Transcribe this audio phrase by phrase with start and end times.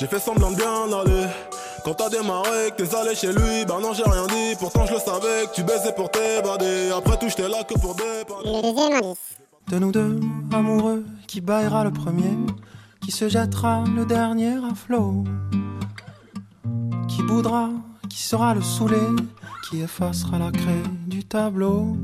[0.00, 1.26] J'ai fait semblant de bien aller.
[1.84, 4.94] Quand t'as démarré, que t'es allé chez lui, bah non j'ai rien dit, pourtant je
[4.94, 9.02] le savais que tu baisais pour t'évader, après tout j'étais là que pour dépanner.
[9.68, 10.18] De nous deux,
[10.54, 12.34] amoureux, qui baillera le premier,
[13.02, 15.24] qui se jettera le dernier à flot,
[17.06, 17.68] qui boudra,
[18.08, 18.96] qui sera le saoulé,
[19.68, 21.98] qui effacera la craie du tableau,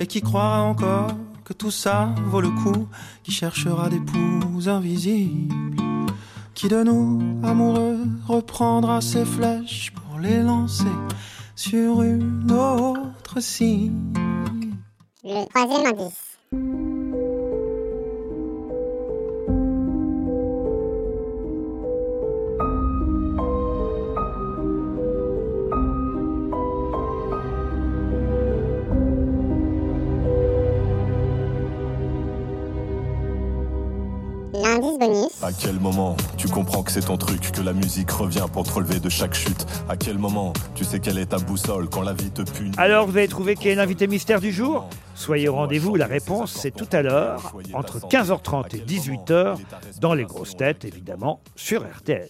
[0.00, 1.10] et qui croira encore
[1.44, 2.88] que tout ça vaut le coup,
[3.24, 5.67] qui cherchera des poux invisibles,
[6.58, 10.96] qui de nous, amoureux, reprendra ses flèches pour les lancer
[11.54, 14.18] sur une autre cible.
[15.22, 16.38] Le troisième indice.
[34.62, 35.42] L'indice bonus.
[35.42, 38.72] À quel moment tu comprends que c'est ton truc, que la musique revient pour te
[38.72, 39.66] relever de chaque chute?
[39.88, 42.72] À quel moment tu sais quelle est ta boussole quand la vie te punit?
[42.76, 44.88] Alors vous avez trouvé qui est l'invité mystère du jour?
[45.14, 49.58] Soyez au rendez-vous, la réponse c'est tout à l'heure, entre 15h30 et 18h,
[50.00, 52.28] dans les grosses têtes évidemment, sur RTL.